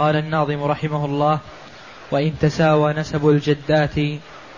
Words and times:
قال 0.00 0.16
الناظم 0.16 0.62
رحمه 0.62 1.04
الله 1.04 1.38
وإن 2.10 2.38
تساوى 2.40 2.92
نسب 2.92 3.28
الجدات 3.28 3.94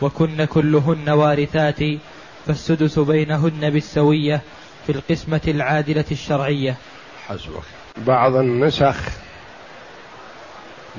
وكن 0.03 0.45
كلهن 0.45 1.11
وارثات 1.11 1.81
فالسدس 2.47 2.99
بينهن 2.99 3.71
بالسوية 3.71 4.41
في 4.87 4.93
القسمة 4.93 5.41
العادلة 5.49 6.05
الشرعية. 6.11 6.77
حسبك. 7.29 7.63
بعض 7.97 8.35
النسخ 8.35 8.97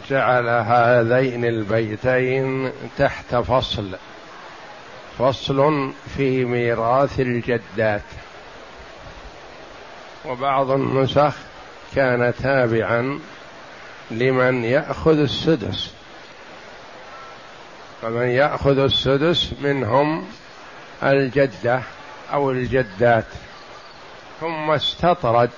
جعل 0.10 0.48
هذين 0.48 1.46
البيتين 1.46 2.72
تحت 2.98 3.36
فصل 3.36 3.96
فصل 5.20 5.92
في 6.18 6.46
ميراث 6.46 7.20
الجدات. 7.20 8.04
وبعض 10.26 10.72
النسخ 10.72 11.36
كان 11.96 12.34
تابعا 12.44 13.20
لمن 14.12 14.64
يأخذ 14.64 15.20
السدس. 15.20 15.92
فمن 18.02 18.28
يأخذ 18.28 18.78
السدس 18.78 19.50
منهم 19.62 20.28
الجدة 21.04 21.82
أو 22.34 22.52
الجدات. 22.52 23.26
ثم 24.42 24.72
استطرد 24.72 25.50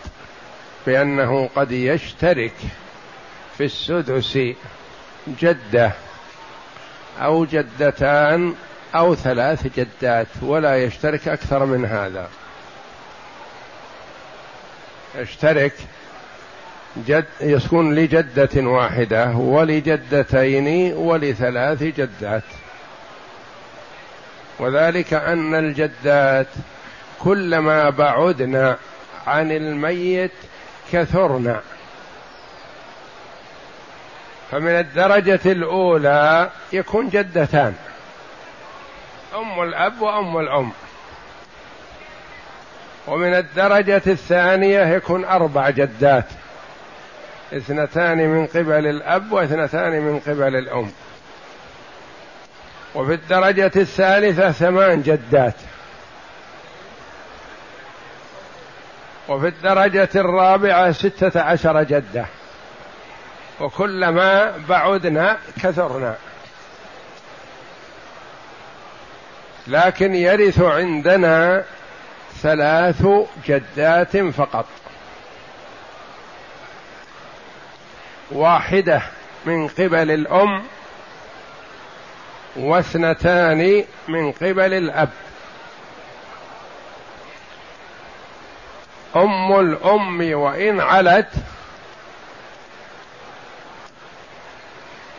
بأنه 0.88 1.50
قد 1.56 1.72
يشترك 1.72 2.54
في 3.58 3.64
السدس 3.64 4.40
جدة 5.28 5.92
أو 7.20 7.46
جدتان 7.46 8.56
أو 8.96 9.16
ثلاث 9.16 9.68
جدات 9.76 10.28
ولا 10.42 10.84
يشترك 10.84 11.28
أكثر 11.28 11.66
من 11.66 11.86
هذا. 11.86 12.30
يشترك 15.16 15.74
جد 16.98 17.26
يكون 17.42 17.96
لجدة 17.96 18.70
واحدة 18.70 19.32
ولجدتين 19.32 20.94
ولثلاث 20.94 21.84
جدات. 21.84 22.44
وذلك 24.60 25.14
أن 25.14 25.56
الجدات 25.56 26.48
كلما 27.20 27.90
بعدنا 27.90 28.78
عن 29.28 29.52
الميت 29.52 30.32
كثرنا. 30.92 31.62
فمن 34.52 34.72
الدرجة 34.72 35.40
الأولى 35.46 36.50
يكون 36.74 37.10
جدتان. 37.10 37.74
أم 39.36 39.64
الأب 39.64 40.02
وأم 40.02 40.38
الأم. 40.38 40.72
ومن 43.08 43.34
الدرجة 43.34 44.02
الثانية 44.08 44.96
يكون 44.96 45.26
أربع 45.26 45.70
جدات. 45.70 46.26
اثنتان 47.54 48.18
من 48.18 48.48
قبل 48.48 48.88
الأب 48.88 49.32
واثنتان 49.32 50.02
من 50.02 50.20
قبل 50.20 50.56
الأم. 50.56 50.92
وفي 52.96 53.14
الدرجة 53.14 53.72
الثالثة 53.76 54.52
ثمان 54.52 55.02
جدات. 55.02 55.56
وفي 59.28 59.48
الدرجة 59.48 60.10
الرابعة 60.16 60.92
ستة 60.92 61.42
عشر 61.42 61.84
جدة. 61.84 62.26
وكلما 63.60 64.54
بعدنا 64.70 65.38
كثرنا. 65.64 66.16
لكن 69.68 70.16
يرث 70.16 70.62
عندنا 70.62 71.64
ثلاث 72.42 73.08
جدات 73.48 74.18
فقط. 74.18 74.66
واحدة 78.32 79.02
من 79.46 79.68
قبل 79.68 80.12
الأم 80.12 80.64
واثنتان 82.56 83.84
من 84.08 84.32
قبل 84.32 84.74
الأب. 84.74 85.10
أم 89.16 89.60
الأم 89.60 90.34
وإن 90.34 90.80
علت 90.82 91.32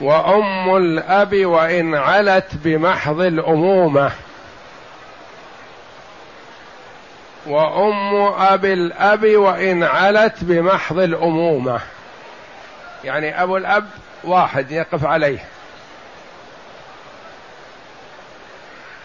وأم 0.01 0.77
الأب 0.77 1.47
وإن 1.47 1.95
علت 1.95 2.49
بمحض 2.55 3.21
الأمومة. 3.21 4.13
وأم 7.47 8.15
أب 8.39 8.65
الأب 8.65 9.25
وإن 9.25 9.83
علت 9.83 10.45
بمحض 10.45 10.99
الأمومة. 10.99 11.81
يعني 13.07 13.43
أبو 13.43 13.57
الأب 13.57 13.89
واحد 14.25 14.71
يقف 14.71 15.05
عليه. 15.05 15.49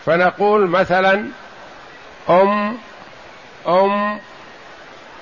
فنقول 0.05 0.67
مثلا 0.67 1.25
أم 2.29 2.77
أم 3.67 4.19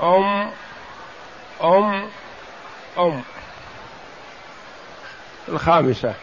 أم 0.02 0.52
أم 1.64 2.10
أم. 2.98 3.24
الخامسة. 5.50 6.14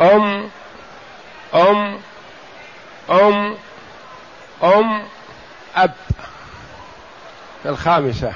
أم 0.00 0.50
أم 1.54 2.00
أم 4.62 5.02
أب 5.74 5.94
الخامسة. 7.66 8.32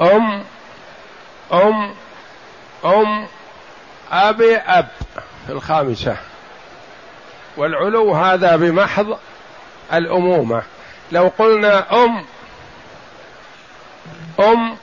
أم 0.00 0.44
أم 1.52 1.94
أم 2.84 3.26
أبي 4.12 4.56
أب 4.56 4.88
في 5.46 5.52
الخامسة. 5.52 6.16
والعلو 7.56 8.14
هذا 8.14 8.56
بمحض 8.56 9.18
الأمومة. 9.92 10.62
لو 11.12 11.32
قلنا 11.38 12.04
أم 12.04 12.24
أم 14.40 14.76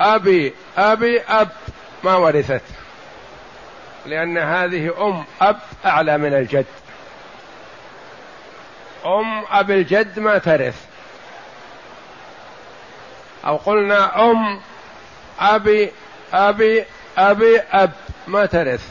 أبي 0.00 0.54
أبي 0.78 1.20
أب 1.20 1.48
ما 2.04 2.16
ورثت. 2.16 2.62
لأن 4.06 4.38
هذه 4.38 5.06
أم 5.06 5.24
أب 5.40 5.58
أعلى 5.86 6.18
من 6.18 6.34
الجد. 6.34 6.66
أبي 9.50 9.74
الجد 9.74 10.18
ما 10.18 10.38
ترث. 10.38 10.76
أو 13.46 13.56
قلنا 13.56 14.30
أم 14.30 14.60
أبي 15.40 15.92
أبي 16.32 16.84
أبي 17.18 17.60
أب 17.60 17.92
ما 18.28 18.46
ترث. 18.46 18.84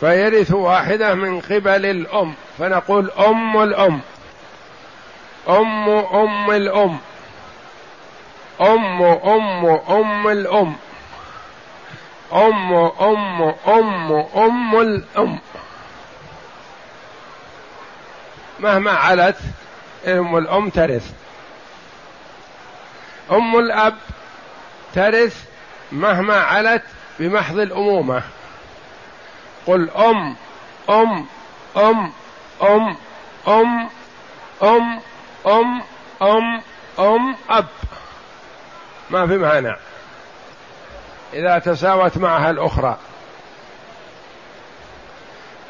فيرث 0.00 0.52
واحدة 0.52 1.14
من 1.14 1.40
قبل 1.40 1.86
الأم. 1.86 2.34
فنقول 2.58 3.10
أم 3.10 3.62
الأم. 3.62 4.00
أم 5.48 5.88
أم 5.88 6.50
الأم. 6.50 6.98
أم 8.60 9.02
أم 9.02 9.66
أم 9.88 10.28
الأم. 10.28 10.76
أم 12.32 12.74
أم 13.00 13.42
أم 13.68 14.12
أم 14.36 14.80
الأم. 14.80 15.38
مهما 18.60 18.90
علت 18.90 19.36
أم 20.06 20.36
الأم 20.36 20.70
ترث. 20.70 21.12
أم 23.30 23.58
الأب 23.58 23.96
ترث 24.94 25.44
مهما 25.92 26.40
علت 26.40 26.82
بمحض 27.18 27.58
الأمومة. 27.58 28.22
قل 29.66 29.90
أم 29.90 30.36
أم 30.90 31.26
أم 31.82 32.12
أم 32.62 32.96
أم 33.48 33.88
أم 34.62 35.00
أم 35.46 35.82
أم 36.22 36.62
أم 36.98 37.36
أب. 37.50 37.66
ما 39.10 39.26
في 39.26 39.36
مانع. 39.36 39.76
إذا 41.34 41.58
تساوت 41.58 42.18
معها 42.18 42.50
الأخرى. 42.50 42.96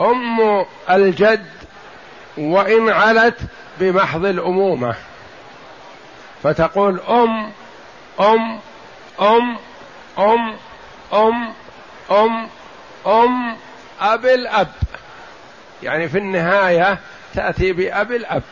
أم 0.01 0.65
الجد 0.91 1.47
وإن 2.37 2.91
علت 2.91 3.39
بمحض 3.81 4.25
الأمومة. 4.25 4.95
فتقول 6.43 7.01
أم 7.01 7.53
أم 8.21 8.59
أم 9.21 9.57
أم 10.19 10.57
أم 11.13 11.53
أم 12.11 12.49
أم 13.07 13.57
أب 14.01 14.27
الأب. 14.27 14.73
يعني 15.83 16.09
في 16.09 16.19
النهاية 16.19 16.99
تأتي 17.35 17.73
بأب 17.73 18.13
الأب. 18.13 18.43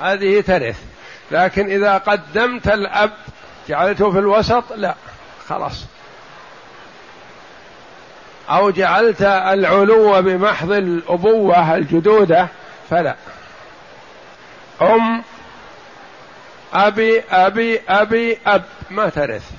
هذه 0.00 0.40
ترث. 0.40 0.80
لكن 1.30 1.70
إذا 1.70 1.98
قدمت 1.98 2.68
الأب 2.68 3.12
جعلته 3.68 4.10
في 4.10 4.18
الوسط 4.18 4.72
لا. 4.72 4.94
خلاص. 5.48 5.86
أو 8.50 8.70
جعلت 8.70 9.22
العلو 9.22 10.22
بمحض 10.22 10.72
الأبوة 10.72 11.74
الجدودة 11.74 12.48
فلا. 12.90 13.16
أم 14.82 15.22
أبي 16.74 17.20
أبي 17.30 17.80
أبي 17.88 18.38
أب 18.46 18.64
ما 18.90 19.08
ترث. 19.08 19.50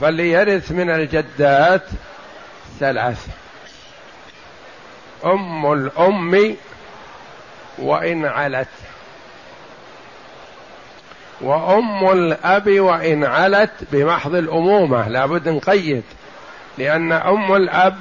فليرث 0.00 0.70
من 0.72 0.90
الجدات 0.90 1.84
ثلاث. 2.80 3.26
أم 5.24 5.72
الأم 5.72 6.56
وإن 7.78 8.24
علت. 8.24 8.68
وأم 11.40 12.12
الأب 12.12 12.68
وإن 12.80 13.24
علت 13.24 13.70
بمحض 13.92 14.34
الأمومة. 14.34 15.08
لابد 15.08 15.48
نقيد 15.48 16.02
لأن 16.78 17.12
أم 17.12 17.54
الأب 17.54 17.98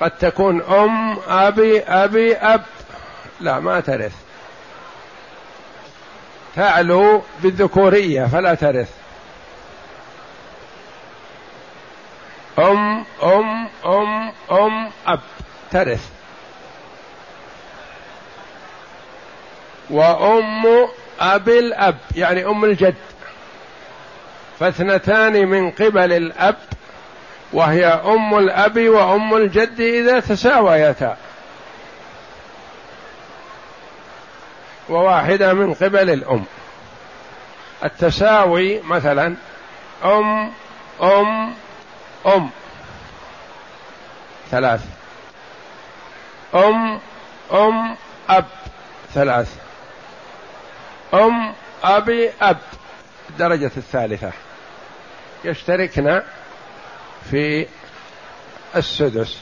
قد 0.00 0.10
تكون 0.10 0.62
أم 0.62 1.16
أبي 1.28 1.80
أبي 1.80 2.34
أب. 2.34 2.62
لا 3.40 3.60
ما 3.60 3.80
ترث. 3.80 4.14
تعلو 6.56 7.22
بالذكورية 7.42 8.24
فلا 8.26 8.54
ترث. 8.54 8.90
أم 12.58 13.04
أم 13.22 13.68
أم 13.86 14.32
أم 14.50 14.90
أب 15.06 15.20
ترث. 15.70 16.08
وأم 19.90 20.88
أب 21.20 21.48
الأب 21.48 21.98
يعني 22.16 22.46
أم 22.46 22.64
الجد. 22.64 22.94
فاثنتان 24.60 25.46
من 25.48 25.70
قبل 25.70 26.12
الأب 26.12 26.56
وهي 27.52 27.86
أم 27.86 28.38
الأب 28.38 28.78
وأم 28.78 29.36
الجد 29.36 29.80
إذا 29.80 30.20
تساويتا. 30.20 31.16
وواحدة 34.88 35.52
من 35.52 35.74
قبل 35.74 36.10
الأم. 36.10 36.44
التساوي 37.84 38.80
مثلا 38.82 39.34
أم 40.04 40.52
أم 41.02 41.54
أم. 42.26 42.50
ثلاث. 44.50 44.80
أم 46.54 46.98
أم 47.52 47.96
أب. 48.28 48.44
ثلاث. 49.14 49.56
أم 51.14 51.54
أبي 51.84 52.30
أب. 52.40 52.58
الدرجة 53.30 53.70
الثالثة. 53.76 54.32
يشتركن 55.44 56.22
في 57.30 57.66
السدس. 58.76 59.38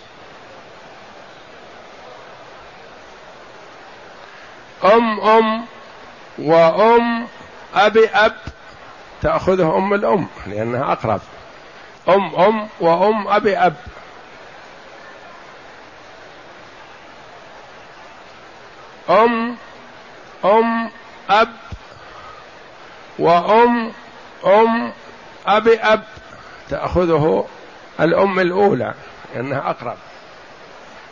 أم 4.84 5.20
أم 5.20 5.64
وأم 6.38 7.26
أبي 7.75 8.08
أب. 8.08 8.37
تأخذه 9.23 9.76
أم 9.76 9.94
الأم 9.94 10.28
لأنها 10.46 10.93
أقرب. 10.93 11.20
أم 12.08 12.34
أم 12.34 12.69
وأم 12.81 13.28
أبي 13.28 13.56
أب. 13.56 13.76
أم 19.11 19.56
أم 20.44 20.90
أب 21.31 21.49
وأم 23.19 23.93
أم 24.47 24.93
أبي 25.47 25.79
أب. 25.79 26.03
تأخذه 26.71 27.47
الأم 28.00 28.41
الأولى 28.41 28.94
لأنها 29.35 29.71
أقرب. 29.71 29.97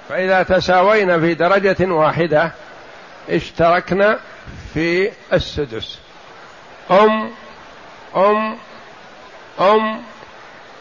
فإذا 0.08 0.42
تساوينا 0.42 1.18
في 1.20 1.34
درجة 1.34 1.92
واحدة 1.92 2.52
اشتركنا 3.30 4.18
في 4.74 5.10
السدس. 5.32 5.98
أم 6.90 7.30
أم 8.16 8.56
أم 9.60 10.02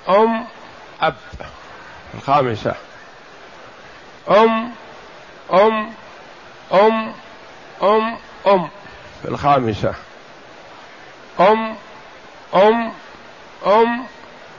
أم 0.09 0.45
أب. 1.01 1.15
الخامسة. 2.13 2.75
أم 4.29 4.71
أم 5.53 5.93
أم 6.73 7.13
أم 7.83 8.17
أم. 8.47 8.69
في 9.21 9.29
الخامسة. 9.29 9.93
أم 11.39 11.75
أم 12.55 12.91
أم 13.65 14.05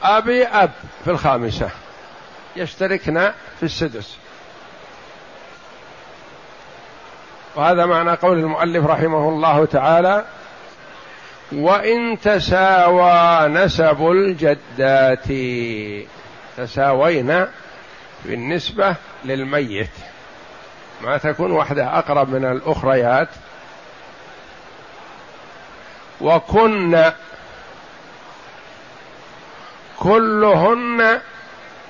أبي 0.03 0.45
أب 0.45 0.71
في 1.05 1.11
الخامسة. 1.11 1.71
يشتركن 2.57 3.33
في 3.61 3.63
السدس. 3.63 4.17
وهذا 7.55 7.87
معنى 7.87 8.11
قول 8.11 8.39
المؤلف 8.39 8.87
رحمه 8.87 9.29
الله 9.29 9.65
تعالى 9.65 10.25
وإن 11.53 12.21
تساوى 12.21 13.49
نسب 13.49 14.11
الجدات. 14.11 15.29
تساوينا 16.57 17.49
بالنسبة 18.25 18.95
للميت. 19.25 19.91
ما 21.01 21.19
تكون 21.19 21.51
واحدة 21.51 21.99
أقرب 21.99 22.29
من 22.29 22.45
الأخريات. 22.45 23.29
وكن 26.21 27.13
كلهن 29.99 31.21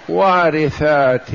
وارثات 0.08 1.30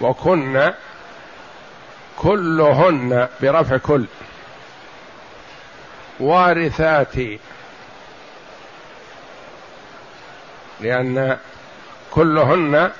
وكن 0.00 0.72
كلهن 2.16 3.28
برفع 3.40 3.76
كل 3.76 4.06
وارثات 6.20 7.14
لأن 10.80 11.38
كلهن 12.10 12.90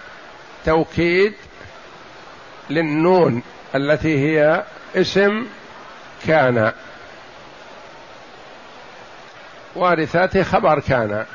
توكيد 0.67 1.35
للنون 2.71 3.43
التي 3.75 4.19
هي 4.19 4.65
اسم 4.97 5.47
كان. 6.27 6.73
وارثات 9.75 10.39
خبر 10.39 10.81
كان. 10.81 11.27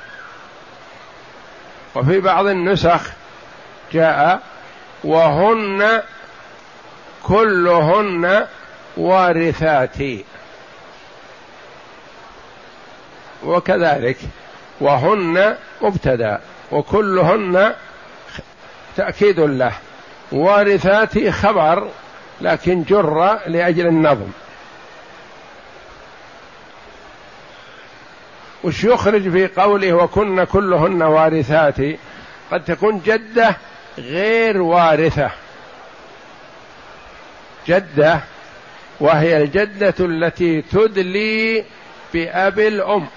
وفي 1.95 2.19
بعض 2.19 2.45
النسخ 2.45 3.01
جاء 3.93 4.41
وهن 5.03 6.01
كلهن 7.23 8.47
وارثات. 8.97 9.97
وكذلك 13.43 14.17
وهن 14.81 15.55
مبتدا 15.81 16.41
وكلهن 16.71 17.73
تأكيد 18.95 19.39
له. 19.39 19.73
وارثات 20.31 21.29
خبر 21.29 21.87
لكن 22.41 22.83
جر 22.83 23.39
لأجل 23.47 23.87
النظم. 23.87 24.27
وش 28.63 28.83
يخرج 28.83 29.29
في 29.29 29.47
قوله 29.47 29.93
وكن 29.93 30.43
كلهن 30.43 31.01
وارثات؟ 31.01 31.75
قد 32.51 32.65
تكون 32.65 33.01
جدة 33.05 33.57
غير 33.97 34.61
وارثة. 34.61 35.31
جدة 37.67 38.19
وهي 38.99 39.37
الجدة 39.37 39.93
التي 39.99 40.61
تدلي 40.61 41.65
بأب 42.13 42.59
الأم. 42.59 43.07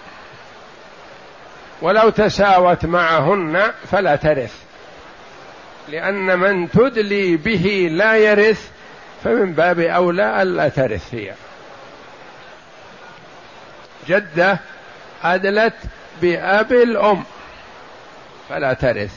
ولو 1.83 2.11
تساوت 2.11 2.85
معهن 2.85 3.73
فلا 3.91 4.17
ترث. 4.17 4.55
لأن 5.89 6.39
من 6.39 6.71
تدلي 6.71 7.37
به 7.37 7.89
لا 7.93 8.17
يرث 8.17 8.71
فمن 9.25 9.53
باب 9.53 9.81
أولى 9.81 10.43
ألا 10.43 10.69
ترث 10.69 11.15
هي 11.15 11.35
جدة 14.09 14.59
أدلت 15.25 15.75
بأب 16.23 16.73
الأم 16.73 17.25
فلا 18.49 18.73
ترث. 18.73 19.15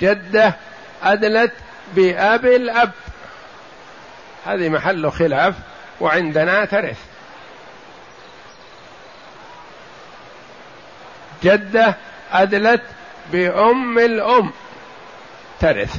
جدة 0.00 0.54
أدلت 1.02 1.52
بأب 1.94 2.46
الأب 2.46 2.90
هذه 4.46 4.68
محل 4.68 5.10
خلاف 5.12 5.54
وعندنا 6.00 6.64
ترث. 6.64 6.98
جدة 11.42 11.94
أدلت 12.32 12.82
بأم 13.32 13.98
الأم 13.98 14.50
ترث. 15.60 15.96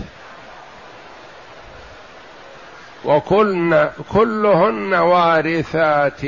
وكلن 3.05 3.89
كلهن 4.09 4.93
وارثات. 4.93 6.21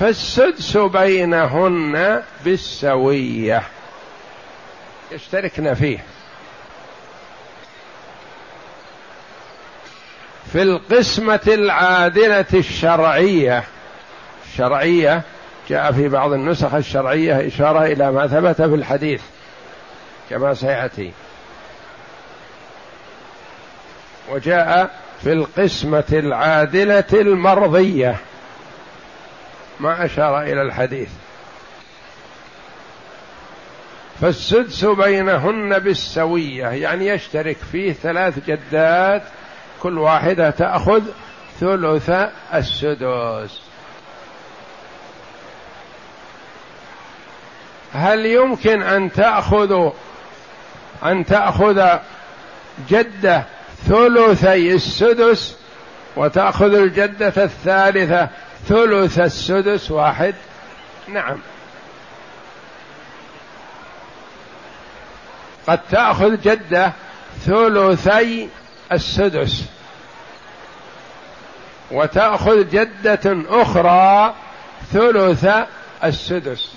فالسدس 0.00 0.76
بينهن 0.76 2.22
بالسوية. 2.44 3.62
يشتركن 5.12 5.74
فيه. 5.74 5.98
في 10.52 10.62
القسمة 10.62 11.40
العادلة 11.46 12.46
الشرعية. 12.54 13.64
الشرعية 14.46 15.22
جاء 15.68 15.92
في 15.92 16.08
بعض 16.08 16.32
النسخ 16.32 16.74
الشرعية 16.74 17.46
إشارة 17.46 17.84
إلى 17.84 18.12
ما 18.12 18.26
ثبت 18.26 18.56
في 18.56 18.74
الحديث. 18.74 19.22
كما 20.30 20.54
سيأتي. 20.54 21.12
وجاء 24.30 24.90
في 25.22 25.32
القسمة 25.32 26.04
العادلة 26.12 27.04
المرضية. 27.12 28.16
ما 29.80 30.04
أشار 30.04 30.42
إلى 30.42 30.62
الحديث. 30.62 31.08
فالسدس 34.20 34.84
بينهن 34.84 35.78
بالسوية 35.78 36.66
يعني 36.66 37.06
يشترك 37.06 37.56
فيه 37.72 37.92
ثلاث 37.92 38.38
جدات 38.46 39.22
كل 39.82 39.98
واحدة 39.98 40.50
تأخذ 40.50 41.02
ثلث 41.60 42.10
السدس. 42.54 43.60
هل 47.94 48.26
يمكن 48.26 48.82
أن 48.82 49.12
تأخذ 49.12 49.90
أن 51.04 51.24
تأخذ 51.26 51.88
جدة 52.88 53.44
ثلثي 53.88 54.74
السدس 54.74 55.56
وتأخذ 56.16 56.74
الجدة 56.74 57.44
الثالثة 57.44 58.28
ثلث 58.68 59.18
السدس 59.18 59.90
واحد. 59.90 60.34
نعم. 61.08 61.38
قد 65.66 65.80
تأخذ 65.90 66.40
جدة 66.40 66.92
ثلثي 67.46 68.48
السدس 68.92 69.62
وتأخذ 71.90 72.70
جدة 72.70 73.36
أخرى 73.48 74.34
ثلث 74.92 75.46
السدس. 76.04 76.72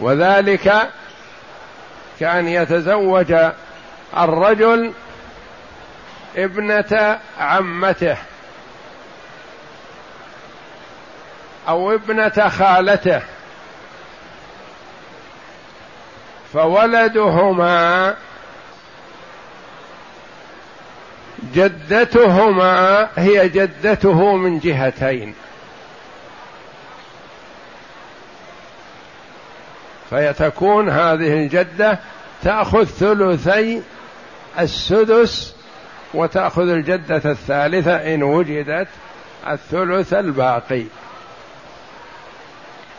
وذلك 0.00 0.90
كأن 2.20 2.48
يتزوج 2.48 3.34
الرجل 4.16 4.92
ابنة 6.36 7.18
عمته 7.38 8.16
أو 11.68 11.94
ابنة 11.94 12.48
خالته 12.48 13.22
فولدهما 16.52 18.14
جدتهما 21.54 23.08
هي 23.16 23.48
جدته 23.48 24.36
من 24.36 24.58
جهتين. 24.58 25.34
فيتكون 30.10 30.88
هذه 30.88 31.32
الجدة 31.32 31.98
تأخذ 32.42 32.84
ثلثي 32.84 33.82
السدس 34.58 35.54
وتأخذ 36.14 36.68
الجدة 36.68 37.30
الثالثة 37.30 38.14
إن 38.14 38.22
وجدت 38.22 38.88
الثلث 39.48 40.12
الباقي. 40.14 40.84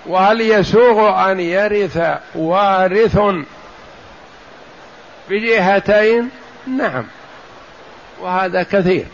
وهل 0.06 0.42
يسوغ 0.42 1.32
أن 1.32 1.40
يرث 1.40 2.00
وارث 2.36 3.20
بجهتين؟ 5.30 6.30
نعم. 6.68 7.06
وهذا 8.20 8.64
كثير. 8.64 9.06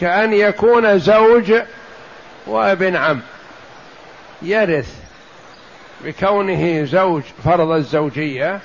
كأن 0.00 0.32
يكون 0.32 0.98
زوج 0.98 1.52
وابن 2.46 2.96
عم. 2.96 3.20
يرث. 4.42 5.05
بكونه 6.04 6.84
زوج 6.84 7.22
فرض 7.44 7.70
الزوجية 7.70 8.60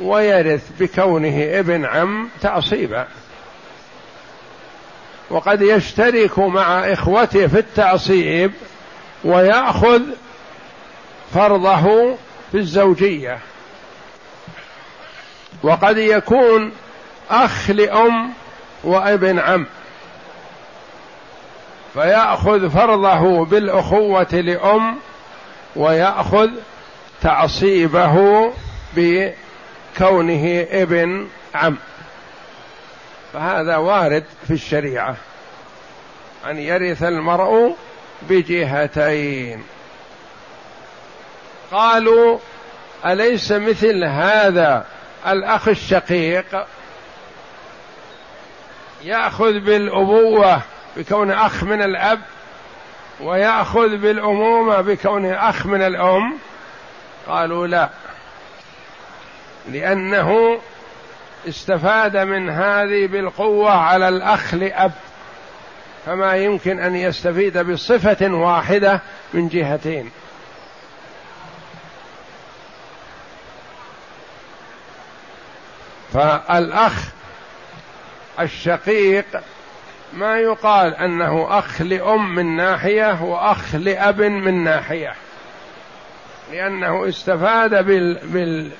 ويرث 0.00 0.70
بكونه 0.80 1.58
ابن 1.58 1.84
عم 1.84 2.28
تعصيبا. 2.40 3.06
وقد 5.30 5.62
يشترك 5.62 6.38
مع 6.38 6.92
إخوته 6.92 7.46
في 7.46 7.58
التعصيب 7.58 8.52
ويأخذ 9.24 10.02
فرضه 11.34 12.16
في 12.52 12.58
الزوجية. 12.58 13.38
وقد 15.62 15.98
يكون 15.98 16.72
أخ 17.30 17.70
لأم 17.70 18.32
وابن 18.84 19.38
عم. 19.38 19.66
فيأخذ 21.94 22.70
فرضه 22.70 23.44
بالأخوة 23.44 24.32
لأم 24.32 24.96
ويأخذ 25.76 26.50
تعصيبه 27.22 28.52
بكونه 28.96 30.66
ابن 30.70 31.28
عم. 31.54 31.76
فهذا 33.32 33.76
وارد 33.76 34.24
في 34.46 34.52
الشريعة. 34.52 35.16
أن 36.46 36.58
يرث 36.58 37.02
المرء 37.02 37.76
بجهتين. 38.22 39.62
قالوا 41.72 42.38
أليس 43.06 43.52
مثل 43.52 44.04
هذا 44.04 44.84
الأخ 45.26 45.68
الشقيق؟ 45.68 46.66
يأخذ 49.02 49.60
بالأبوة 49.60 50.62
بكون 50.96 51.30
أخ 51.30 51.64
من 51.64 51.82
الأب 51.82 52.20
ويأخذ 53.22 53.96
بالأمومة 53.96 54.80
بكونه 54.80 55.48
أخ 55.48 55.66
من 55.66 55.82
الأم؟ 55.82 56.38
قالوا 57.26 57.66
لا. 57.66 57.88
لأنه 59.68 60.60
استفاد 61.48 62.16
من 62.16 62.50
هذه 62.50 63.06
بالقوة 63.06 63.70
على 63.70 64.08
الأخ 64.08 64.54
لأب. 64.54 64.92
فما 66.06 66.36
يمكن 66.36 66.78
أن 66.78 66.96
يستفيد 66.96 67.58
بصفة 67.58 68.34
واحدة 68.34 69.00
من 69.34 69.48
جهتين. 69.48 70.10
فالأخ 76.12 77.08
الشقيق 78.40 79.26
ما 80.12 80.38
يقال 80.38 80.94
أنه 80.94 81.58
أخ 81.58 81.82
لأم 81.82 82.34
من 82.34 82.56
ناحية 82.56 83.22
وأخ 83.22 83.74
لأب 83.74 84.20
من 84.20 84.64
ناحية. 84.64 85.14
لأنه 86.52 87.08
استفاد 87.08 87.84
بال, 87.86 88.18
بال 88.24 88.70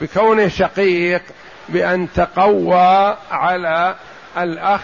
بكونه 0.00 0.48
شقيق 0.48 1.22
بأن 1.68 2.08
تقوى 2.12 3.16
على 3.30 3.94
الأخ 4.38 4.82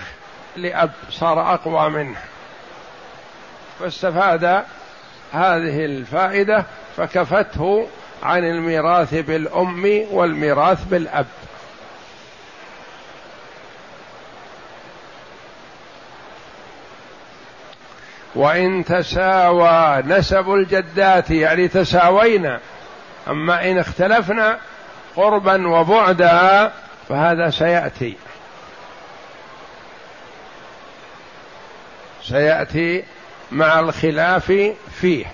لأب 0.56 0.90
صار 1.10 1.54
أقوى 1.54 1.90
منه. 1.90 2.18
فاستفاد 3.80 4.44
هذه 5.32 5.84
الفائدة 5.84 6.64
فكفته 6.96 7.88
عن 8.22 8.44
الميراث 8.44 9.14
بالأم 9.14 10.04
والميراث 10.10 10.84
بالأب. 10.84 11.26
وإن 18.40 18.84
تساوى 18.84 20.02
نسب 20.06 20.54
الجدات 20.54 21.30
يعني 21.30 21.68
تساوينا. 21.68 22.60
أما 23.28 23.70
إن 23.70 23.78
اختلفنا 23.78 24.58
قربا 25.16 25.68
وبعدا 25.68 26.72
فهذا 27.08 27.50
سيأتي. 27.50 28.16
سيأتي 32.22 33.04
مع 33.50 33.80
الخلاف 33.80 34.52
فيه. 35.00 35.26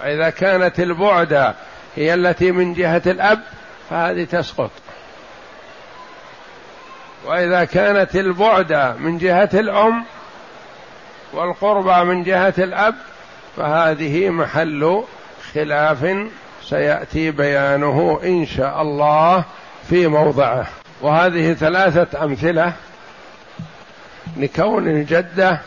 فإذا 0.00 0.30
كانت 0.30 0.80
البعدة 0.80 1.54
هي 1.96 2.14
التي 2.14 2.52
من 2.52 2.74
جهة 2.74 3.02
الأب 3.06 3.40
فهذه 3.90 4.24
تسقط. 4.24 4.70
وإذا 7.24 7.64
كانت 7.64 8.16
البعدة 8.16 8.92
من 8.92 9.18
جهة 9.18 9.50
الأم 9.54 10.04
والقربى 11.32 12.04
من 12.04 12.22
جهة 12.22 12.54
الأب 12.58 12.94
فهذه 13.56 14.30
محل 14.30 15.02
خلاف. 15.54 16.28
سيأتي 16.62 17.30
بيانه 17.30 18.20
إن 18.24 18.46
شاء 18.46 18.82
الله 18.82 19.44
في 19.88 20.06
موضعه. 20.06 20.66
وهذه 21.00 21.52
ثلاثة 21.52 22.24
أمثلة 22.24 22.72
لكون 24.36 24.88
الجدة 24.88 25.60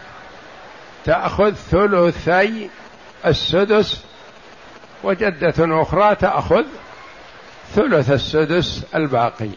تأخذ 1.05 1.53
ثلثي 1.53 2.69
السدس 3.25 4.03
وجدة 5.03 5.81
أخرى 5.81 6.15
تأخذ 6.15 6.63
ثلث 7.75 8.11
السدس 8.11 8.83
الباقي. 8.95 9.49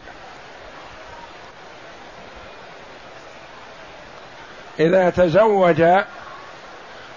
إذا 4.79 5.09
تزوج 5.09 5.83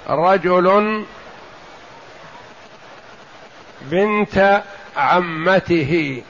رجل 0.09 1.05
بنت 3.81 4.63
عمته. 4.97 6.23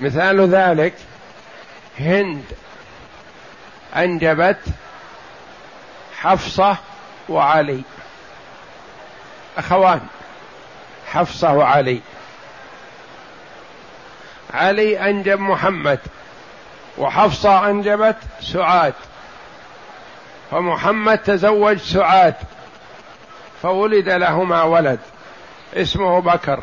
مثال 0.00 0.40
ذلك 0.40 0.94
هند. 1.98 2.44
أنجبت 3.96 4.60
حفصة 6.18 6.76
وعلي. 7.28 7.82
أخوان 9.58 10.00
حفصة 11.06 11.52
وعلي. 11.52 12.00
علي 14.54 15.10
أنجب 15.10 15.40
محمد. 15.40 15.98
وحفصة 16.98 17.70
أنجبت 17.70 18.16
سعاد. 18.40 18.94
فمحمد 20.50 21.18
تزوج 21.18 21.76
سعاد. 21.76 22.34
فولد 23.62 24.08
لهما 24.08 24.62
ولد. 24.62 25.00
اسمه 25.74 26.20
بكر. 26.20 26.62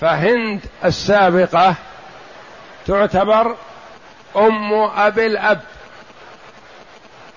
فهند 0.00 0.60
السابقة 0.84 1.74
تعتبر 2.86 3.56
أم 4.36 4.74
أبي 4.96 5.26
الأب. 5.26 5.60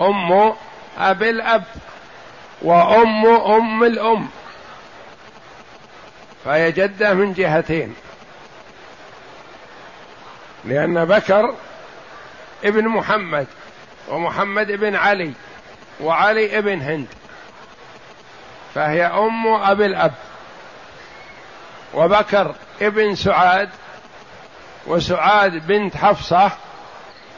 أم 0.02 0.54
أبي 0.98 1.30
الأب 1.30 1.64
وأم 2.62 3.26
أم 3.26 3.84
الأم. 3.84 4.28
فهي 6.46 6.72
جدة 6.72 7.14
من 7.14 7.34
جهتين. 7.34 7.96
لأن 10.66 11.06
بكر 11.06 11.56
ابن 12.64 12.88
محمد 12.88 13.48
ومحمد 14.10 14.72
ابن 14.72 14.96
علي 14.96 15.34
وعلي 16.02 16.58
ابن 16.58 16.82
هند 16.82 17.08
فهي 18.76 19.06
أم 19.06 19.48
أبي 19.48 19.86
الأب 19.86 20.14
وبكر 21.94 22.56
ابن 22.82 23.16
سعاد 23.16 23.70
وسعاد 24.88 25.68
بنت 25.68 25.98
حفصة 25.98 26.52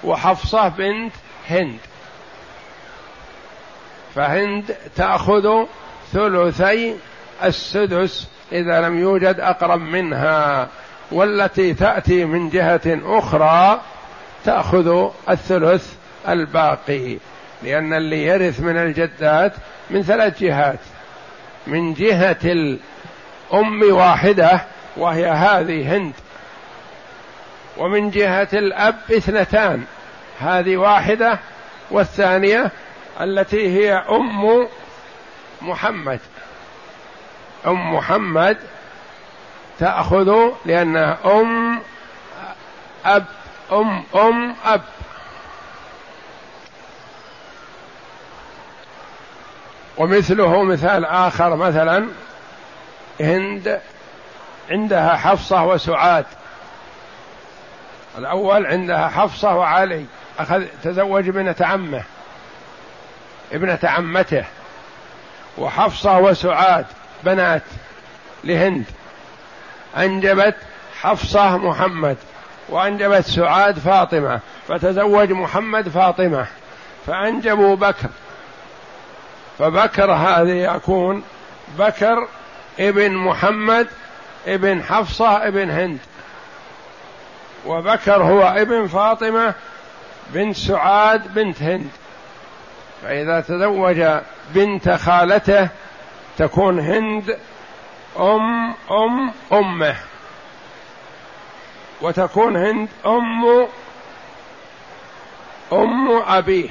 وحفصة 0.03 0.67
بنت 0.67 1.13
هند 1.49 1.79
فهند 4.15 4.75
تأخذ 4.95 5.65
ثلثي 6.13 6.97
السدس 7.43 8.27
إذا 8.51 8.81
لم 8.81 8.99
يوجد 8.99 9.39
أقرب 9.39 9.79
منها. 9.81 10.67
والتي 11.11 11.73
تأتي 11.73 12.25
من 12.25 12.49
جهة 12.49 12.99
أخرى 13.05 13.81
تأخذ 14.45 15.09
الثلث 15.29 15.93
الباقي 16.27 17.17
لأن 17.63 17.93
اللي 17.93 18.25
يرث 18.25 18.59
من 18.59 18.77
الجدات 18.77 19.53
من 19.89 20.03
ثلاث 20.03 20.39
جهات 20.39 20.79
من 21.67 21.93
جهة 21.93 22.37
الأم 22.45 23.93
واحدة 23.93 24.61
وهي 24.97 25.29
هذه 25.29 25.97
هند 25.97 26.13
ومن 27.77 28.09
جهة 28.09 28.47
الأب 28.53 28.95
اثنتان 29.11 29.83
هذه 30.39 30.77
واحدة 30.77 31.39
والثانية 31.91 32.71
التي 33.21 33.67
هي 33.67 33.93
أم 33.93 34.67
محمد. 35.61 36.19
أم 37.67 37.93
محمد 37.95 38.57
تأخذ 39.81 40.35
لأنها 40.65 41.17
أم 41.25 41.79
أب 43.05 43.25
أم 43.71 44.03
أم 44.15 44.55
أب. 44.65 44.81
ومثله 49.97 50.63
مثال 50.63 51.05
آخر 51.05 51.55
مثلا 51.55 52.07
هند 53.21 53.81
عندها 54.71 55.15
حفصة 55.15 55.65
وسعاد. 55.65 56.25
الأول 58.17 58.65
عندها 58.65 59.07
حفصة 59.07 59.55
وعلي 59.55 60.05
أخذ 60.39 60.63
تزوج 60.83 61.27
ابنة 61.27 61.55
عمه 61.61 62.03
ابنة 63.51 63.79
عمته. 63.83 64.45
وحفصة 65.57 66.17
وسعاد 66.17 66.85
بنات 67.23 67.63
لهند. 68.43 68.85
أنجبت 69.97 70.55
حفصة 71.01 71.57
محمد 71.57 72.17
وأنجبت 72.69 73.25
سعاد 73.25 73.79
فاطمة 73.79 74.39
فتزوج 74.67 75.31
محمد 75.31 75.89
فاطمة 75.89 76.45
فأنجبوا 77.07 77.75
بكر. 77.75 78.09
فبكر 79.59 80.11
هذا 80.11 80.53
يكون 80.53 81.23
بكر 81.79 82.27
ابن 82.79 83.11
محمد 83.11 83.87
ابن 84.47 84.83
حفصة 84.83 85.47
ابن 85.47 85.69
هند. 85.69 85.99
وبكر 87.65 88.23
هو 88.23 88.41
ابن 88.57 88.87
فاطمة 88.87 89.53
بنت 90.33 90.55
سعاد 90.55 91.33
بنت 91.33 91.61
هند. 91.61 91.89
فإذا 93.03 93.41
تزوج 93.41 94.05
بنت 94.53 94.89
خالته 94.89 95.67
تكون 96.37 96.79
هند 96.79 97.37
أم 98.19 98.73
أم 98.91 99.31
أمه. 99.53 99.95
وتكون 102.01 102.57
هند 102.57 102.89
أم 103.05 103.67
أم 105.73 106.21
أبيه. 106.27 106.69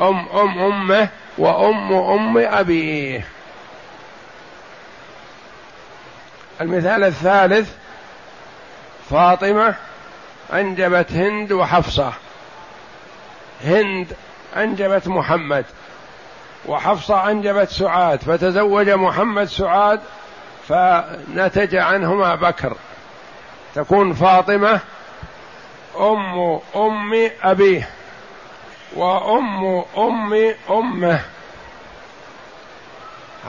أم 0.00 0.28
أم 0.28 0.58
أمه 0.58 1.08
وأم 1.38 1.92
أم 1.92 2.38
أبيه. 2.38 3.26
المثال 6.60 7.04
الثالث 7.04 7.74
فاطمة 9.10 9.74
أنجبت 10.52 11.12
هند 11.12 11.52
وحفصة. 11.52 12.12
هند 13.64 14.16
أنجبت 14.56 15.08
محمد 15.08 15.64
وحفصة 16.66 17.30
أنجبت 17.30 17.68
سعاد. 17.68 18.20
فتزوج 18.22 18.90
محمد 18.90 19.44
سعاد 19.44 20.00
فنتج 20.68 21.76
عنهما 21.76 22.34
بكر. 22.34 22.76
تكون 23.74 24.12
فاطمة 24.12 24.80
أم 26.00 26.60
أم 26.76 27.30
أبيه 27.42 27.88
وأم 28.96 29.84
أم 29.96 30.54
أمه. 30.70 31.20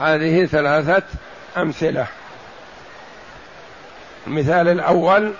هذه 0.00 0.46
ثلاثة 0.46 1.02
أمثلة. 1.56 2.06
المثال 4.26 4.68
الأول 4.68 5.32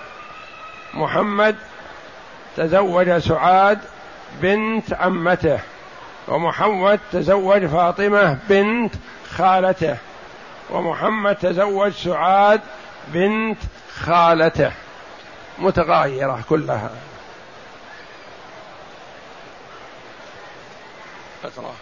محمد 0.93 1.55
تزوج 2.57 3.17
سعاد 3.17 3.79
بنت 4.41 4.93
عمته 4.93 5.59
ومحمد 6.27 6.99
تزوج 7.11 7.65
فاطمة 7.65 8.37
بنت 8.49 8.93
خالته. 9.31 9.97
ومحمد 10.69 11.35
تزوج 11.35 11.91
سعاد 11.91 12.61
بنت 13.07 13.57
خالته. 13.99 14.71
متغايرة 15.59 16.43
كلها. 16.49 16.91
اقرأ 21.43 21.73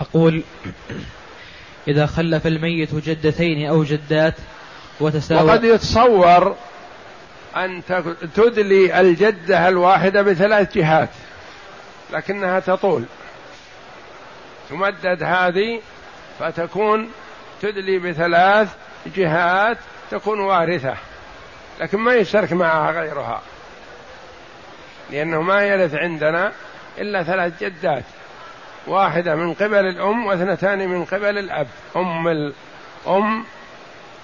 أقول 0.00 0.42
إذا 1.88 2.06
خلف 2.06 2.46
الميت 2.46 2.94
جدتين 2.94 3.68
أو 3.68 3.84
جدات 3.84 4.34
وتساوى 5.00 5.50
وقد 5.50 5.64
يتصور 5.64 6.56
أن 7.56 7.82
تدلي 8.34 9.00
الجدة 9.00 9.68
الواحدة 9.68 10.22
بثلاث 10.22 10.74
جهات 10.74 11.08
لكنها 12.12 12.60
تطول. 12.60 13.04
تمدد 14.70 15.22
هذه 15.22 15.80
فتكون 16.38 17.10
تدلي 17.62 17.98
بثلاث 17.98 18.68
جهات 19.16 19.78
تكون 20.10 20.40
وارثة 20.40 20.94
لكن 21.80 21.98
ما 21.98 22.14
يشترك 22.14 22.52
معها 22.52 22.90
غيرها 22.90 23.42
لأنه 25.10 25.42
ما 25.42 25.62
يرث 25.62 25.94
عندنا 25.94 26.52
إلا 26.98 27.22
ثلاث 27.22 27.64
جدات 27.64 28.04
واحدة 28.86 29.34
من 29.34 29.54
قبل 29.54 29.86
الأم 29.86 30.26
واثنتان 30.26 30.88
من 30.88 31.04
قبل 31.04 31.38
الأب 31.38 31.66
أم 31.96 32.28
الأم 32.28 33.44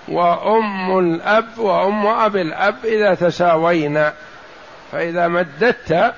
وأم 0.09 0.99
الأب 0.99 1.59
وأم 1.59 2.07
أب 2.07 2.37
الأب 2.37 2.77
إذا 2.85 3.14
تساوينا 3.14 4.14
فإذا 4.92 5.29
مددت 5.29 6.14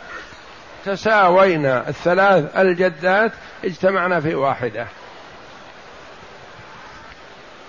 تساوينا 0.85 1.89
الثلاث 1.89 2.57
الجدات 2.57 3.33
اجتمعنا 3.65 4.21
في 4.21 4.35
واحدة. 4.35 4.87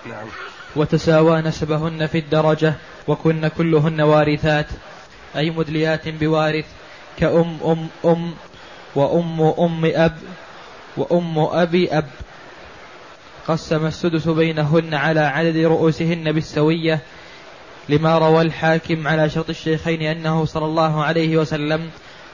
نعم. 0.06 0.28
وتساوى 0.76 1.42
نسبهن 1.42 2.08
في 2.08 2.18
الدرجة 2.18 2.74
وكن 3.08 3.48
كلهن 3.48 4.02
وارثات. 4.02 4.68
أي 5.36 5.50
مدليات 5.50 6.08
بوارث؟ 6.08 6.66
كأم 7.20 7.58
أم 7.66 7.88
أم 8.06 8.34
وأم 8.96 9.42
أم 9.42 9.86
أب 9.86 10.18
وأم 10.98 11.40
أبي 11.40 11.98
أب. 11.98 12.06
قسم 13.48 13.86
السدس 13.86 14.28
بينهن 14.28 14.94
على 14.94 15.20
عدد 15.20 15.58
رؤوسهن 15.58 16.32
بالسوية. 16.32 17.00
لما 17.90 18.18
روى 18.18 18.42
الحاكم 18.42 19.08
على 19.08 19.30
شرط 19.30 19.50
الشيخين 19.50 20.02
أنه 20.02 20.46
صلى 20.46 20.66
الله 20.66 21.04
عليه 21.04 21.38
وسلم 21.38 21.90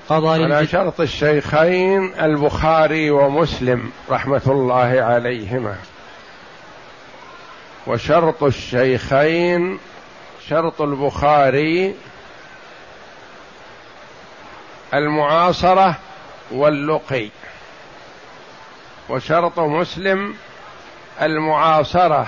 قضى 0.10 0.43
على 0.43 0.67
شرط 0.67 1.01
الشيخين 1.01 2.13
البخاري 2.21 3.12
ومسلم 3.12 3.91
رحمة 4.10 4.41
الله 4.47 5.01
عليهما. 5.01 5.75
وشرط 7.88 8.43
الشيخين 8.43 9.80
شرط 10.47 10.82
البخاري 10.82 11.95
المعاصرة 14.93 15.95
واللقي 16.52 17.30
وشرط 19.10 19.60
مسلم 19.60 20.36
المعاصرة 21.21 22.28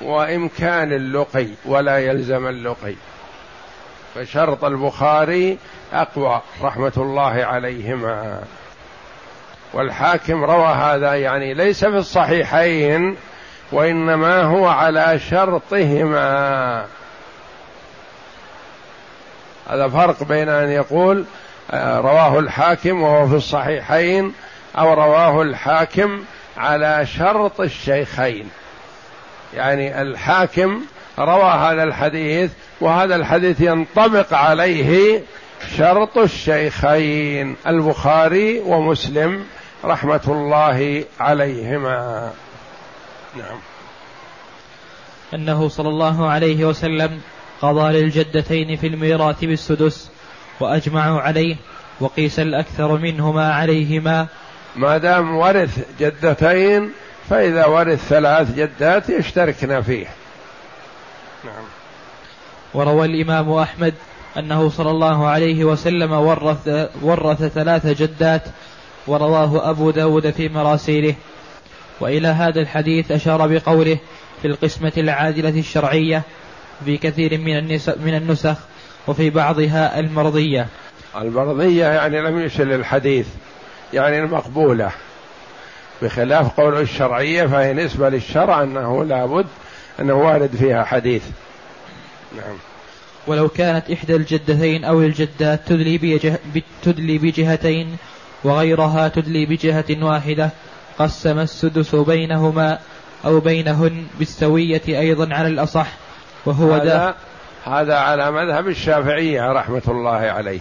وإمكان 0.00 0.92
اللقي 0.92 1.48
ولا 1.64 1.98
يلزم 1.98 2.46
اللقي. 2.46 2.94
فشرط 4.14 4.64
البخاري 4.64 5.58
أقوى 5.92 6.40
رحمة 6.62 6.92
الله 6.96 7.44
عليهما. 7.44 8.42
والحاكم 9.72 10.44
روى 10.44 10.66
هذا 10.66 11.14
يعني 11.14 11.54
ليس 11.54 11.84
في 11.84 11.96
الصحيحين 11.96 13.16
وإنما 13.72 14.42
هو 14.42 14.66
على 14.66 15.18
شرطهما. 15.30 16.84
هذا 19.70 19.88
فرق 19.88 20.22
بين 20.22 20.48
أن 20.48 20.68
يقول 20.68 21.24
آه، 21.70 21.98
رواه 22.00 22.38
الحاكم 22.38 23.02
وهو 23.02 23.28
في 23.28 23.34
الصحيحين 23.34 24.34
أو 24.78 24.94
رواه 24.94 25.42
الحاكم 25.42 26.24
على 26.56 27.06
شرط 27.06 27.60
الشيخين. 27.60 28.50
يعني 29.54 30.02
الحاكم 30.02 30.80
روى 31.18 31.50
هذا 31.50 31.82
الحديث 31.82 32.50
وهذا 32.80 33.16
الحديث 33.16 33.60
ينطبق 33.60 34.34
عليه 34.34 35.22
شرط 35.76 36.18
الشيخين 36.18 37.56
البخاري 37.66 38.60
ومسلم 38.60 39.44
رحمة 39.84 40.20
الله 40.28 41.04
عليهما. 41.20 42.30
نعم. 43.36 43.58
أنه 45.34 45.68
صلى 45.68 45.88
الله 45.88 46.28
عليه 46.28 46.64
وسلم 46.64 47.20
قضى 47.62 47.92
للجدتين 47.92 48.76
في 48.76 48.86
الميراث 48.86 49.44
بالسدس 49.44 50.10
واجمعوا 50.60 51.20
عليه 51.20 51.56
وقيس 52.00 52.40
الأكثر 52.40 52.96
منهما 52.98 53.54
عليهما. 53.54 54.26
ما 54.76 54.98
دام 54.98 55.36
ورث 55.36 55.78
جدتين 56.00 56.92
فإذا 57.30 57.66
ورث 57.66 58.08
ثلاث 58.08 58.54
جدات 58.54 59.10
يشتركن 59.10 59.82
فيه. 59.82 60.06
نعم. 61.44 61.64
وروى 62.74 63.06
الإمام 63.06 63.52
أحمد 63.52 63.94
أنه 64.38 64.68
صلى 64.68 64.90
الله 64.90 65.26
عليه 65.26 65.64
وسلم 65.64 66.12
ورث, 66.12 66.88
ورث 67.02 67.42
ثلاث 67.42 67.86
جدات 67.86 68.42
ورواه 69.06 69.70
أبو 69.70 69.90
داود 69.90 70.30
في 70.30 70.48
مراسيله. 70.48 71.14
وإلى 72.02 72.28
هذا 72.28 72.60
الحديث 72.60 73.12
أشار 73.12 73.46
بقوله 73.46 73.98
في 74.42 74.48
القسمة 74.48 74.92
العادلة 74.96 75.58
الشرعية 75.58 76.22
في 76.84 76.96
كثير 76.96 77.38
من, 77.38 77.64
من 78.04 78.14
النسخ 78.14 78.56
وفي 79.06 79.30
بعضها 79.30 80.00
المرضية. 80.00 80.66
المرضية 81.20 81.86
يعني 81.86 82.20
لم 82.20 82.38
يشل 82.38 82.72
الحديث 82.72 83.26
يعني 83.92 84.18
المقبولة. 84.18 84.90
بخلاف 86.02 86.60
قول 86.60 86.80
الشرعية 86.80 87.46
فهي 87.46 87.72
نسبة 87.72 88.08
للشرع 88.08 88.62
أنه 88.62 89.04
لابد 89.04 89.46
أنه 90.00 90.14
وارد 90.14 90.56
فيها 90.56 90.84
حديث. 90.84 91.22
نعم. 92.36 92.56
ولو 93.26 93.48
كانت 93.48 93.90
إحدى 93.90 94.16
الجدتين 94.16 94.84
أو 94.84 95.00
الجدات 95.00 95.60
تدلي, 95.66 95.98
بجه 95.98 96.38
تدلي 96.82 97.18
بجهتين 97.18 97.96
وغيرها 98.44 99.08
تدلي 99.08 99.46
بجهة 99.46 100.04
واحدة 100.04 100.50
قسم 100.98 101.38
السدس 101.38 101.94
بينهما 101.94 102.78
أو 103.24 103.40
بينهن 103.40 104.06
بالسوية 104.18 104.82
أيضا 104.88 105.34
على 105.34 105.48
الأصح 105.48 105.86
وهو 106.46 106.74
هذا 106.74 107.14
هذا 107.66 107.96
على 107.96 108.30
مذهب 108.30 108.68
الشافعية 108.68 109.52
رحمة 109.52 109.82
الله 109.88 110.10
عليه. 110.10 110.60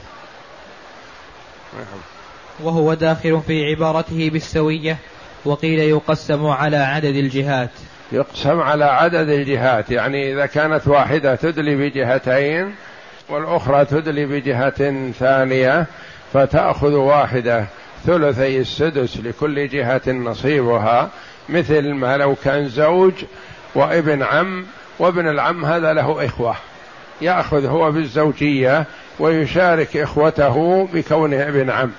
وهو 2.59 2.93
داخل 2.93 3.41
في 3.47 3.65
عبارته 3.65 4.29
بالسوية 4.29 4.97
وقيل 5.45 5.79
يقسم 5.79 6.45
على 6.45 6.77
عدد 6.77 7.15
الجهات. 7.15 7.69
يقسم 8.11 8.61
على 8.61 8.85
عدد 8.85 9.29
الجهات 9.29 9.91
يعني 9.91 10.33
إذا 10.33 10.45
كانت 10.45 10.87
واحدة 10.87 11.35
تدلي 11.35 11.75
بجهتين 11.75 12.75
والأخرى 13.29 13.85
تدلي 13.85 14.25
بجهة 14.25 15.11
ثانية 15.11 15.85
فتأخذ 16.33 16.93
واحدة. 16.93 17.65
ثلثي 18.05 18.59
السدس 18.59 19.17
لكل 19.17 19.67
جهة 19.67 20.01
نصيبها 20.07 21.09
مثل 21.49 21.93
ما 21.93 22.17
لو 22.17 22.35
كان 22.43 22.69
زوج 22.69 23.13
وابن 23.75 24.23
عم 24.23 24.65
وابن 24.99 25.27
العم 25.27 25.65
هذا 25.65 25.93
له 25.93 26.25
إخوة 26.25 26.55
يأخذ 27.21 27.65
هو 27.65 27.91
بالزوجية 27.91 28.85
ويشارك 29.19 29.97
إخوته 29.97 30.87
بكونه 30.93 31.47
ابن 31.47 31.69
عم. 31.69 31.91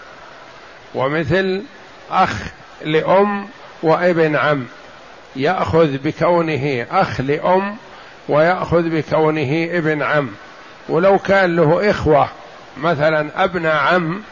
ومثل 0.94 1.62
أخ 2.10 2.34
لأم 2.84 3.48
وابن 3.82 4.36
عم 4.36 4.66
يأخذ 5.36 5.96
بكونه 5.98 6.86
أخ 6.90 7.20
لأم 7.20 7.76
ويأخذ 8.28 8.82
بكونه 8.82 9.68
ابن 9.70 10.02
عم. 10.02 10.30
ولو 10.88 11.18
كان 11.18 11.56
له 11.56 11.90
إخوة 11.90 12.28
مثلا 12.76 13.44
أبناء 13.44 13.76
عم 13.76 14.22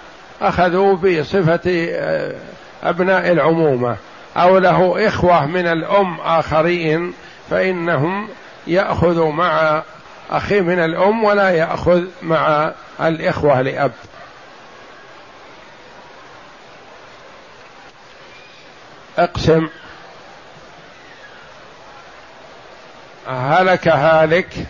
أخذوا 0.40 0.96
بصفة 0.96 1.88
آه، 1.90 2.35
أبناء 2.83 3.33
العمومة 3.33 3.96
أو 4.37 4.59
له 4.59 5.09
إخوة 5.09 5.46
من 5.46 5.66
الأم 5.66 6.20
آخرين 6.20 7.14
فإنهم 7.50 8.29
يأخذ 8.66 9.24
مع 9.24 9.83
أخي 10.31 10.61
من 10.61 10.79
الأم 10.79 11.24
ولا 11.24 11.50
يأخذ 11.50 12.05
مع 12.22 12.72
الإخوة 13.00 13.62
لأب. 13.62 13.92
أقسم. 19.18 19.68
هلك 23.29 23.88
هالك 23.88 24.66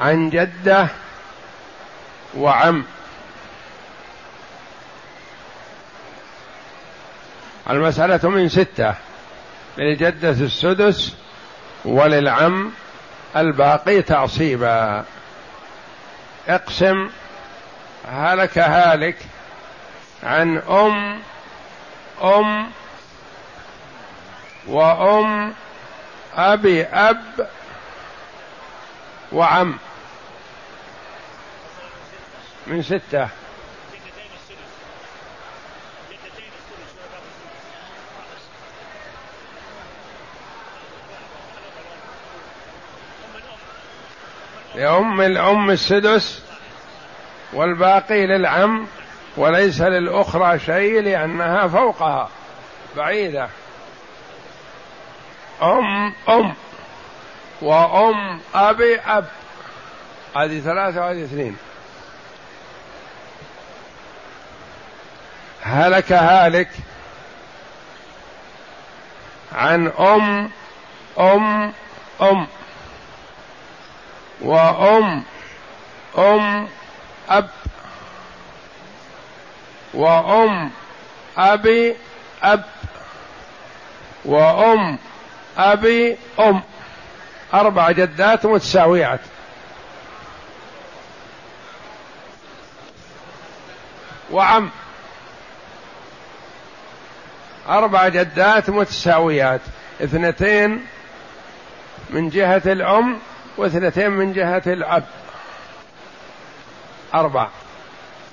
عن 0.00 0.30
جده 0.30 0.88
وعم. 2.36 2.84
المسألة 7.70 8.28
من 8.28 8.48
ستة. 8.48 8.94
للجدة 9.78 10.30
السدس 10.30 11.14
وللعم 11.84 12.72
الباقي 13.36 14.02
تعصيبا. 14.02 15.04
اقسم 16.48 17.10
هلك 18.12 18.58
هالك 18.58 19.16
عن 20.22 20.58
أم 20.58 21.22
أم 22.22 22.70
وأم 24.66 25.52
أبي 26.36 26.82
أب 26.82 27.48
وعم. 29.32 29.78
من 32.66 32.82
ستة. 32.82 33.28
لأم 44.74 45.20
الأم 45.20 45.70
السدس 45.70 46.42
والباقي 47.52 48.26
للعم 48.26 48.86
وليس 49.36 49.80
للأخرى 49.80 50.58
شيء 50.58 51.00
لأنها 51.00 51.68
فوقها 51.68 52.28
بعيدة. 52.96 53.48
أم 55.62 56.14
أم 56.28 56.54
وأم 57.62 58.40
أبي 58.54 58.96
أب. 58.96 59.26
هذه 60.36 60.60
ثلاثة 60.60 61.00
وهذه 61.00 61.24
اثنين. 61.24 61.56
هلك 65.62 66.12
هالك 66.12 66.68
عن 69.52 69.86
أم 69.86 70.50
أم 71.18 71.72
أم. 72.20 72.46
وأم 74.40 75.24
أم 76.18 76.68
أب. 77.28 77.50
وأم 79.94 80.70
أبي 81.38 81.96
أب. 82.42 82.64
وأم 84.24 84.98
أبي 85.58 86.16
أم. 86.40 86.62
أربع 87.54 87.90
جدات 87.90 88.46
متساويات. 88.46 89.20
وعم. 94.30 94.70
أربع 97.68 98.08
جدات 98.08 98.70
متساويات 98.70 99.60
اثنتين 100.00 100.86
من 102.10 102.28
جهة 102.28 102.62
الأم 102.66 103.18
واثنتين 103.56 104.10
من 104.10 104.32
جهة 104.32 104.62
الأب. 104.66 105.04
أربع. 107.14 107.48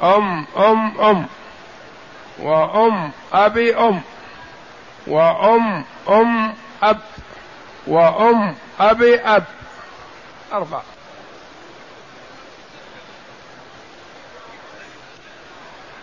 أم 0.03 0.45
أم 0.57 1.01
أم. 1.01 1.25
وأم 2.39 3.11
أبي 3.33 3.75
أم. 3.75 4.01
وأم 5.07 5.83
أم 6.09 6.53
أب. 6.83 6.99
وأم 7.87 8.55
أبي 8.79 9.15
أب. 9.15 9.43
أربع. 10.53 10.81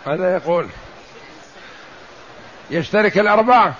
هذا 0.07 0.35
يقول؟ 0.35 0.69
يشترك 2.71 3.19
الأربعة 3.19 3.75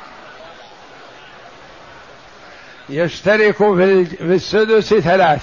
يشترك 2.89 3.57
في 3.57 4.07
السدس 4.21 4.95
ثلاث. 4.95 5.43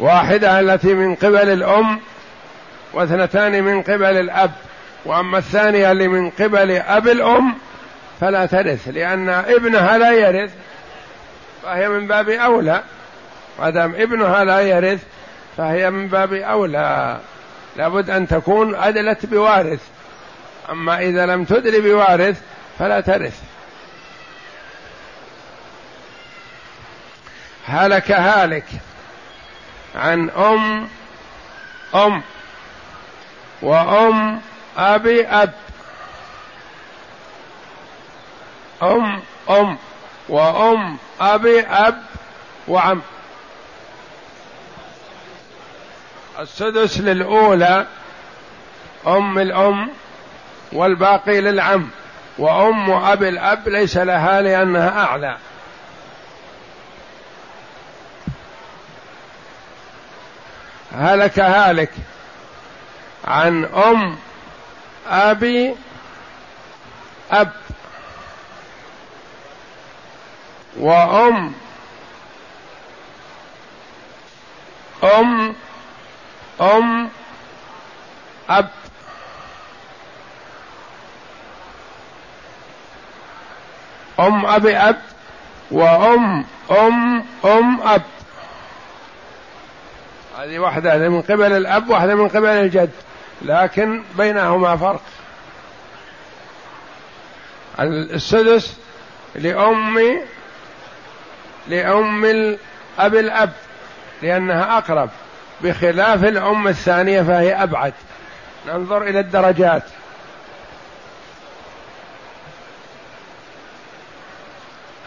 واحدة 0.00 0.60
التي 0.60 0.94
من 0.94 1.14
قبل 1.14 1.48
الأم 1.48 2.00
واثنتان 2.92 3.64
من 3.64 3.82
قبل 3.82 4.04
الأب. 4.04 4.52
وأما 5.04 5.38
الثانية 5.38 5.92
اللي 5.92 6.08
من 6.08 6.30
قبل 6.30 6.70
أب 6.70 7.08
الأم 7.08 7.54
فلا 8.20 8.46
ترث 8.46 8.88
لأن 8.88 9.28
ابنها 9.28 9.98
لا 9.98 10.10
يرث. 10.12 10.50
فهي 11.62 11.88
من 11.88 12.06
باب 12.06 12.28
أولى. 12.28 12.82
ما 13.58 13.70
دام 13.70 13.94
ابنها 13.94 14.44
لا 14.44 14.60
يرث 14.60 15.02
فهي 15.56 15.90
من 15.90 16.08
باب 16.08 16.32
أولى. 16.32 17.18
لابد 17.76 18.10
أن 18.10 18.28
تكون 18.28 18.74
أدلت 18.74 19.26
بوارث. 19.26 19.80
أما 20.70 20.98
إذا 21.00 21.26
لم 21.26 21.44
تدري 21.44 21.80
بوارث 21.80 22.40
فلا 22.78 23.00
ترث. 23.00 23.40
هلك 27.66 28.10
هالك 28.10 28.64
عن 29.94 30.30
أم 30.30 30.88
أم 31.94 32.22
وأم 33.62 34.40
أبي 34.76 35.26
أب. 35.26 35.52
أم 38.82 39.22
أم 39.50 39.78
وأم 40.28 40.98
أبي 41.20 41.60
أب 41.60 42.02
وعم. 42.68 43.02
السدس 46.38 47.00
للأولى 47.00 47.86
أم 49.06 49.38
الأم 49.38 49.90
والباقي 50.72 51.40
للعم. 51.40 51.88
وأم 52.38 52.90
أبي 52.90 53.28
الأب 53.28 53.68
ليس 53.68 53.96
لها 53.96 54.40
لأنها 54.40 55.04
أعلى 55.04 55.36
هلك 60.92 61.38
هالك 61.38 61.90
عن 63.24 63.64
أم 63.64 64.18
أبي 65.08 65.74
أب. 67.30 67.52
وأم 70.76 71.52
أم 75.04 75.54
أم 76.60 77.10
أب. 78.50 78.81
أم 84.26 84.46
أبي 84.46 84.76
أب 84.76 84.96
وأم 85.70 86.44
أم 86.70 87.24
أم 87.44 87.80
أب. 87.80 88.02
هذه 90.38 90.58
واحدة 90.58 91.08
من 91.08 91.22
قبل 91.22 91.52
الأب 91.52 91.90
واحدة 91.90 92.14
من 92.14 92.28
قبل 92.28 92.46
الجد 92.46 92.90
لكن 93.42 94.02
بينهما 94.16 94.76
فرق. 94.76 95.02
السدس 97.80 98.76
لأم 99.34 99.98
لأم 101.68 102.24
الأب 102.24 103.14
الأب 103.14 103.52
لأنها 104.22 104.78
أقرب 104.78 105.10
بخلاف 105.60 106.24
الأم 106.24 106.68
الثانية 106.68 107.22
فهي 107.22 107.62
أبعد. 107.62 107.92
ننظر 108.66 109.02
إلى 109.02 109.20
الدرجات. 109.20 109.82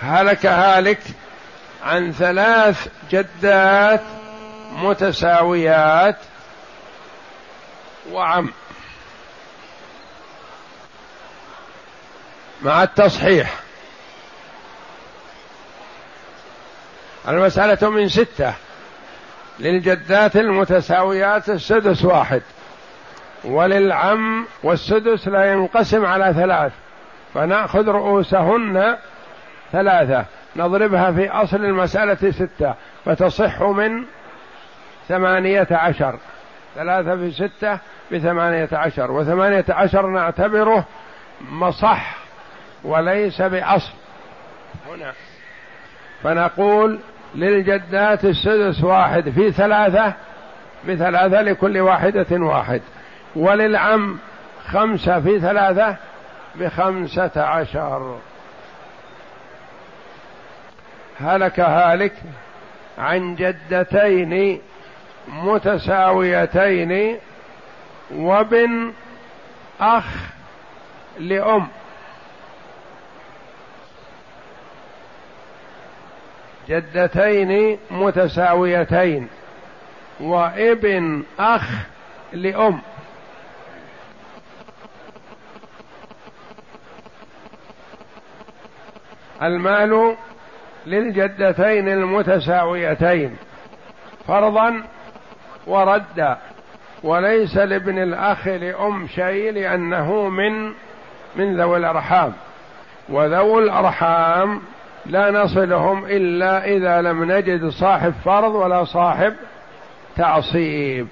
هلك 0.05 0.45
هالك 0.45 0.99
عن 1.83 2.11
ثلاث 2.11 2.87
جدات 3.11 4.01
متساويات 4.71 6.15
وعم. 8.11 8.51
مع 12.61 12.83
التصحيح. 12.83 13.59
المسألة 17.27 17.89
من 17.89 18.09
ستة. 18.09 18.53
للجدات 19.59 20.35
المتساويات 20.35 21.49
السدس 21.49 22.05
واحد. 22.05 22.41
وللعم 23.43 24.47
والسدس 24.63 25.27
لا 25.27 25.51
ينقسم 25.51 26.05
على 26.05 26.33
ثلاث. 26.33 26.71
فنأخذ 27.33 27.87
رؤوسهن 27.87 28.97
ثلاثة 29.71 30.25
نضربها 30.55 31.11
في 31.11 31.29
أصل 31.29 31.65
المسألة 31.65 32.31
ستة 32.31 32.73
فتصح 33.05 33.61
من 33.61 34.03
ثمانية 35.07 35.67
عشر. 35.71 36.19
ثلاثة 36.75 37.15
في 37.15 37.31
ستة 37.31 37.79
بثمانية 38.11 38.69
عشر 38.71 39.11
وثمانية 39.11 39.65
عشر 39.69 40.07
نعتبره 40.07 40.85
مصح 41.51 42.17
وليس 42.83 43.41
بأصل. 43.41 43.93
هنا. 44.89 45.13
فنقول 46.23 46.99
للجدات 47.35 48.25
السدس 48.25 48.83
واحد 48.83 49.29
في 49.29 49.51
ثلاثة 49.51 50.13
بثلاثة 50.87 51.41
لكل 51.41 51.77
واحدة 51.77 52.25
واحد. 52.31 52.81
وللعم 53.35 54.17
خمسة 54.67 55.19
في 55.19 55.39
ثلاثة 55.39 55.95
بخمسة 56.55 57.41
عشر. 57.41 58.19
هلك 61.19 61.59
هالك 61.59 62.13
عن 62.97 63.35
جدتين 63.35 64.61
متساويتين 65.27 67.17
وبن 68.15 68.93
أخ 69.81 70.05
لأم. 71.19 71.67
جدتين 76.69 77.79
متساويتين 77.91 79.27
وابن 80.19 81.23
أخ 81.39 81.69
لأم. 82.33 82.81
المال 89.41 90.15
للجدتين 90.85 91.89
المتساويتين 91.89 93.35
فرضا 94.27 94.83
وردا 95.67 96.37
وليس 97.03 97.57
لابن 97.57 97.97
الأخ 98.03 98.47
لأم 98.47 99.07
شيء 99.07 99.51
لأنه 99.51 100.29
من 100.29 100.71
من 101.35 101.57
ذوي 101.61 101.77
الأرحام. 101.77 102.33
وذوو 103.09 103.59
الأرحام 103.59 104.61
لا 105.05 105.31
نصلهم 105.31 106.05
إلا 106.05 106.65
إذا 106.65 107.01
لم 107.01 107.31
نجد 107.31 107.69
صاحب 107.69 108.13
فرض 108.25 108.55
ولا 108.55 108.83
صاحب 108.83 109.33
تعصيب. 110.15 111.07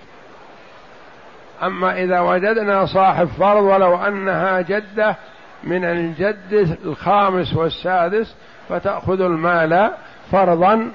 أما 1.63 2.03
إذا 2.03 2.19
وجدنا 2.19 2.85
صاحب 2.85 3.27
فرض 3.27 3.63
ولو 3.63 3.95
أنها 3.95 4.61
جدة 4.61 5.15
من 5.63 5.83
الجد 5.85 6.77
الخامس 6.85 7.53
والسادس 7.53 8.35
فتأخذ 8.69 9.21
المال 9.21 9.91
فرضا 10.31 10.91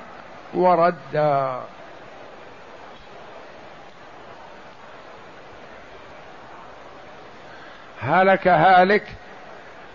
وردا. 0.54 1.60
هلك 8.00 8.48
هالك 8.48 9.06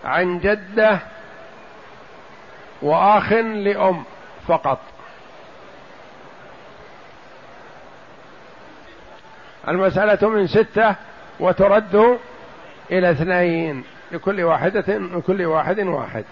عن 0.04 0.38
جده 0.38 0.98
وأخ 2.82 3.32
لأم 3.32 4.04
فقط. 4.48 4.78
المسألة 9.68 10.28
من 10.28 10.46
ستة 10.46 10.94
وترد 11.40 12.18
إلى 12.90 13.10
اثنين 13.10 13.84
لكل 14.12 14.42
واحدة 14.42 14.98
لكل 14.98 15.44
واحد 15.44 15.80
واحد. 15.80 16.24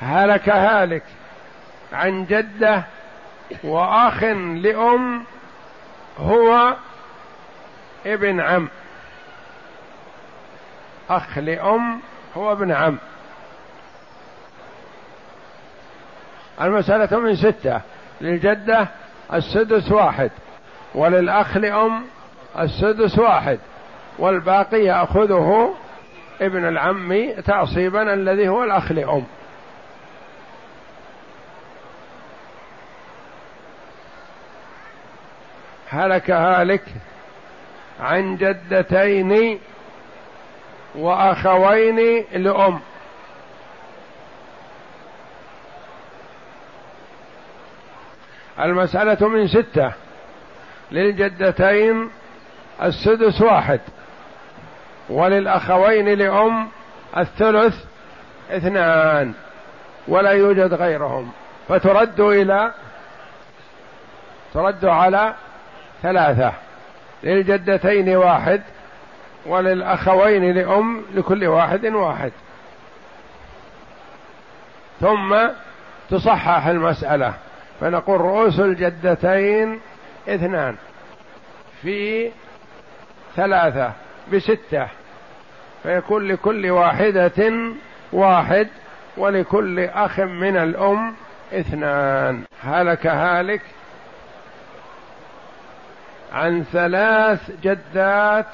هلك 0.00 0.48
هالك 0.48 1.02
عن 1.92 2.24
جدة 2.24 2.84
وأخ 3.64 4.22
لأم 4.22 5.24
هو 6.18 6.76
ابن 8.06 8.40
عم. 8.40 8.68
أخ 11.10 11.38
لأم 11.38 12.00
هو 12.36 12.52
ابن 12.52 12.72
عم. 12.72 12.98
المسألة 16.60 17.18
من 17.18 17.36
ستة. 17.36 17.80
للجدة 18.20 18.88
السدس 19.34 19.92
واحد 19.92 20.30
وللأخ 20.94 21.56
لأم 21.56 22.04
السدس 22.58 23.18
واحد 23.18 23.58
والباقي 24.18 24.84
يأخذه 24.84 25.74
ابن 26.40 26.68
العم 26.68 27.30
تعصيبا 27.46 28.14
الذي 28.14 28.48
هو 28.48 28.64
الأخ 28.64 28.92
لأم. 28.92 29.24
هلك 35.90 36.30
هالك 36.30 36.84
عن 38.00 38.36
جدتين 38.36 39.60
وأخوين 40.94 42.24
لأم. 42.32 42.80
المسألة 48.60 49.28
من 49.28 49.48
ستة. 49.48 49.92
للجدتين 50.90 52.10
السدس 52.82 53.40
واحد 53.40 53.80
وللأخوين 55.08 56.08
لأم 56.08 56.68
الثلث 57.16 57.84
اثنان 58.50 59.32
ولا 60.08 60.30
يوجد 60.30 60.74
غيرهم. 60.74 61.32
فترد 61.68 62.20
إلى 62.20 62.72
ترد 64.54 64.84
على 64.84 65.34
ثلاثة 66.02 66.52
للجدتين 67.22 68.16
واحد 68.16 68.62
وللأخوين 69.46 70.52
لأم 70.54 71.02
لكل 71.14 71.46
واحد 71.46 71.86
واحد. 71.86 72.32
ثم 75.00 75.36
تصحح 76.10 76.66
المسألة 76.66 77.34
فنقول 77.80 78.20
رؤوس 78.20 78.60
الجدتين 78.60 79.80
اثنان 80.28 80.76
في 81.82 82.30
ثلاثة 83.36 83.92
بستة 84.32 84.86
فيكون 85.82 86.28
لكل 86.28 86.70
واحدة 86.70 87.52
واحد 88.12 88.68
ولكل 89.16 89.80
أخ 89.80 90.20
من 90.20 90.56
الأم 90.56 91.14
اثنان. 91.52 92.42
هلك 92.62 93.06
هالك 93.06 93.60
عن 96.32 96.64
ثلاث 96.64 97.50
جدات 97.62 98.46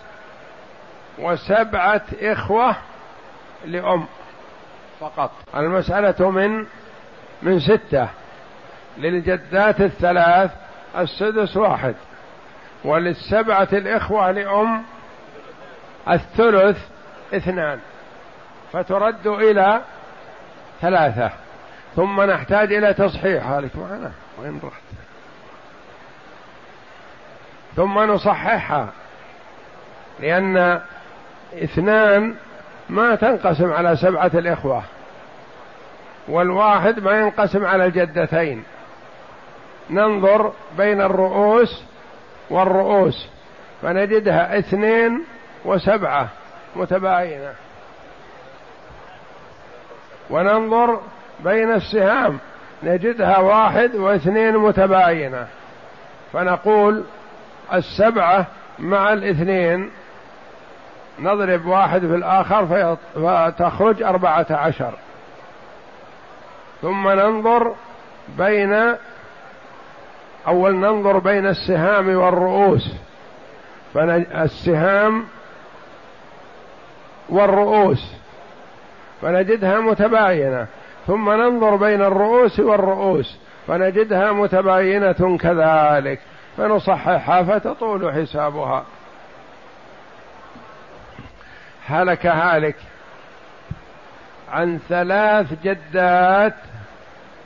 وسبعة 1.18 2.02
إخوة 2.20 2.76
لأم. 3.64 4.06
فقط. 5.00 5.30
المسألة 5.56 6.30
من 6.30 6.66
من 7.42 7.60
ستة. 7.60 8.08
للجدات 8.98 9.80
الثلاث 9.80 10.50
السدس 10.98 11.56
واحد. 11.56 11.94
وللسبعة 12.84 13.68
الإخوة 13.72 14.30
لأم 14.30 14.82
الثلث 16.08 16.78
اثنان. 17.34 17.78
فترد 18.72 19.26
إلى 19.26 19.80
ثلاثة. 20.80 21.30
ثم 21.96 22.20
نحتاج 22.20 22.72
إلى 22.72 22.94
تصحيح. 22.94 23.46
هذه 23.46 23.70
معنا. 23.74 24.12
وين 24.38 24.60
رحت؟ 24.64 25.03
ثم 27.76 27.98
نصححها. 27.98 28.88
لأن 30.20 30.80
اثنان 31.62 32.34
ما 32.90 33.14
تنقسم 33.14 33.72
على 33.72 33.96
سبعة 33.96 34.30
الإخوة 34.34 34.82
والواحد 36.28 37.00
ما 37.00 37.20
ينقسم 37.20 37.66
على 37.66 37.84
الجدتين 37.84 38.64
ننظر 39.90 40.52
بين 40.78 41.00
الرؤوس 41.00 41.82
والرؤوس 42.50 43.28
فنجدها 43.82 44.58
اثنين 44.58 45.24
وسبعة 45.64 46.28
متباينة. 46.76 47.52
وننظر 50.30 51.00
بين 51.44 51.72
السهام 51.72 52.38
نجدها 52.82 53.38
واحد 53.38 53.94
واثنين 53.94 54.56
متباينة. 54.56 55.46
فنقول 56.32 57.04
السبعة 57.72 58.46
مع 58.78 59.12
الاثنين. 59.12 59.90
نضرب 61.18 61.66
واحد 61.66 62.00
في 62.00 62.14
الآخر 62.14 62.96
فتخرج 63.14 64.02
أربعة 64.02 64.46
عشر. 64.50 64.94
ثم 66.82 67.08
ننظر 67.08 67.74
بين 68.38 68.94
أول 70.46 70.74
ننظر 70.74 71.18
بين 71.18 71.46
السهام 71.46 72.16
والرؤوس. 72.16 72.92
فالسهام 73.94 75.24
والرؤوس. 77.28 78.12
فنجدها 79.22 79.80
متباينة. 79.80 80.66
ثم 81.06 81.30
ننظر 81.30 81.76
بين 81.76 82.02
الرؤوس 82.02 82.60
والرؤوس. 82.60 83.38
فنجدها 83.66 84.32
متباينة 84.32 85.38
كذلك. 85.40 86.20
فنصححها 86.56 87.42
فتطول 87.42 88.12
حسابها. 88.12 88.84
هلك 91.86 92.26
هالك 92.26 92.76
عن 94.50 94.78
ثلاث 94.88 95.62
جدات 95.62 96.54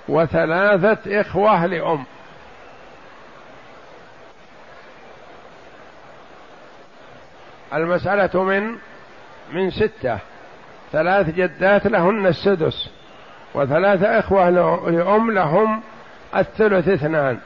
وثلاثة 0.09 1.21
إخوة 1.21 1.67
لأم. 1.67 2.05
المسألة 7.73 8.43
من 8.43 8.77
من 9.53 9.71
ستة. 9.71 10.19
ثلاث 10.93 11.31
جدات 11.31 11.87
لهن 11.87 12.27
السدس 12.27 12.91
وثلاثة 13.55 14.19
إخوة 14.19 14.51
لأم 14.91 15.31
لهم 15.31 15.83
الثلث 16.37 16.89
اثنان. 16.89 17.39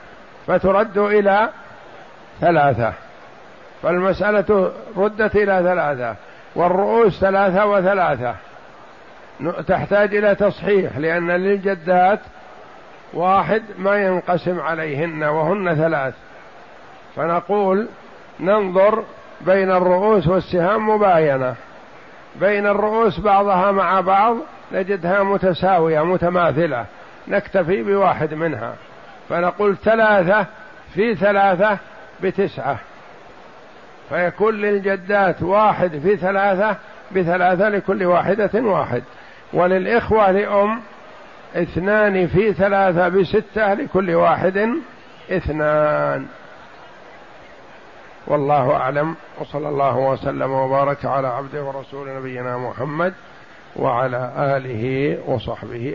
فترد 0.47 0.99
إلى 0.99 1.49
ثلاثة. 2.40 2.93
فالمسألة 3.82 4.72
ردت 4.97 5.36
إلى 5.36 5.62
ثلاثة. 5.62 6.14
والرؤوس 6.55 7.20
ثلاثة 7.20 7.66
وثلاثة. 7.66 8.34
تحتاج 9.68 10.14
إلى 10.14 10.34
تصحيح 10.34 10.99
لأن 10.99 11.30
للجدات 11.30 12.20
واحد 13.12 13.62
ما 13.78 13.97
ينقسم 13.97 14.61
عليهن 14.61 15.24
وهن 15.24 15.74
ثلاث. 15.74 16.14
فنقول 17.16 17.88
ننظر 18.40 19.05
بين 19.40 19.70
الرؤوس 19.70 20.28
والسهام 20.28 20.88
مباينة. 20.88 21.55
بين 22.40 22.66
الرؤوس 22.66 23.20
بعضها 23.20 23.72
مع 23.72 24.01
بعض 24.01 24.36
نجدها 24.72 25.22
متساوية 25.22 26.05
متماثلة. 26.05 26.84
نكتفي 27.28 27.82
بواحد 27.82 28.34
منها. 28.34 28.74
فنقول 29.29 29.77
ثلاثة 29.77 30.47
في 30.95 31.14
ثلاثة 31.14 31.79
بتسعة. 32.23 32.79
فيكون 34.09 34.55
للجدات 34.55 35.43
واحد 35.43 35.99
في 35.99 36.16
ثلاثة 36.16 36.77
بثلاثة 37.12 37.68
لكل 37.68 38.05
واحدة 38.05 38.51
واحد. 38.55 39.03
وللإخوة 39.53 40.31
لأم 40.31 40.81
اثنان 41.57 42.27
في 42.27 42.53
ثلاثة 42.53 43.09
بستة 43.09 43.75
لكل 43.75 44.11
واحد 44.14 44.70
اثنان. 45.31 46.27
والله 48.27 48.77
أعلم. 48.77 49.14
وصلى 49.41 49.68
الله 49.68 49.99
وسلم 49.99 50.51
وبارك 50.53 51.05
على 51.05 51.29
عبده 51.29 51.62
ورسول 51.64 52.16
نبينا 52.16 52.59
محمد 52.59 53.14
وعلى 53.77 54.33
آله 54.39 55.18
وصحبه 55.27 55.91